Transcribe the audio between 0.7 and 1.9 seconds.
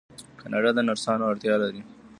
د نرسانو اړتیا لري.